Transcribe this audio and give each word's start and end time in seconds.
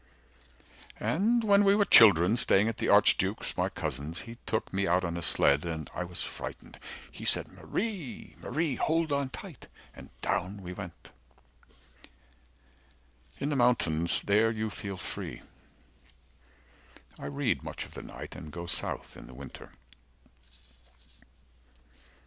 And 0.99 1.43
when 1.43 1.63
we 1.63 1.75
were 1.75 1.85
children, 1.85 2.35
staying 2.35 2.67
at 2.67 2.77
the 2.77 2.89
archduke's, 2.89 3.55
My 3.55 3.69
cousin's, 3.69 4.21
he 4.21 4.39
took 4.47 4.73
me 4.73 4.87
out 4.87 5.03
on 5.05 5.15
a 5.15 5.21
sled, 5.21 5.63
And 5.63 5.91
I 5.93 6.03
was 6.05 6.23
frightened. 6.23 6.79
He 7.11 7.23
said, 7.23 7.49
Marie, 7.49 8.29
15 8.37 8.41
Marie, 8.51 8.75
hold 8.77 9.11
on 9.11 9.29
tight. 9.29 9.67
And 9.95 10.09
down 10.23 10.63
we 10.63 10.73
went. 10.73 11.11
In 13.37 13.49
the 13.49 13.55
mountains, 13.55 14.23
there 14.23 14.49
you 14.49 14.71
feel 14.71 14.97
free. 14.97 15.43
I 17.19 17.27
read, 17.27 17.61
much 17.61 17.85
of 17.85 17.93
the 17.93 18.01
night, 18.01 18.35
and 18.35 18.51
go 18.51 18.65
south 18.65 19.15
in 19.15 19.27
the 19.27 19.35
winter. 19.35 19.69